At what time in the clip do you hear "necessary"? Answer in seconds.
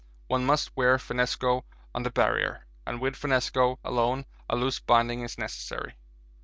5.37-5.93